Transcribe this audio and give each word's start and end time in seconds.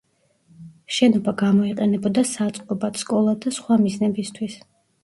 შენობა 0.95 1.33
გამოიყენებოდა 1.43 2.25
საწყობად, 2.33 2.99
სკოლად 3.07 3.47
და 3.47 3.57
სხვა 3.61 3.81
მიზნებისთვის. 3.87 4.63